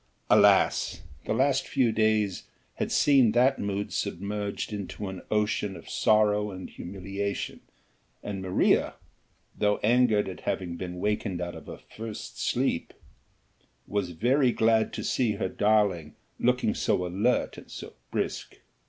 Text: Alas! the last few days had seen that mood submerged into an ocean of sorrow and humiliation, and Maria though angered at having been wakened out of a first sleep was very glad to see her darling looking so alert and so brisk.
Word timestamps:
Alas! 0.31 1.03
the 1.25 1.33
last 1.35 1.67
few 1.67 1.91
days 1.91 2.45
had 2.77 2.91
seen 2.91 3.33
that 3.33 3.59
mood 3.59 3.93
submerged 3.93 4.73
into 4.73 5.07
an 5.09 5.21
ocean 5.29 5.75
of 5.75 5.87
sorrow 5.87 6.49
and 6.49 6.71
humiliation, 6.71 7.59
and 8.23 8.41
Maria 8.41 8.95
though 9.55 9.77
angered 9.83 10.27
at 10.27 10.39
having 10.39 10.75
been 10.75 10.97
wakened 10.97 11.39
out 11.39 11.53
of 11.53 11.69
a 11.69 11.77
first 11.77 12.39
sleep 12.39 12.95
was 13.85 14.09
very 14.13 14.51
glad 14.51 14.91
to 14.91 15.03
see 15.03 15.33
her 15.33 15.47
darling 15.49 16.15
looking 16.39 16.73
so 16.73 17.05
alert 17.05 17.59
and 17.59 17.69
so 17.69 17.93
brisk. 18.09 18.57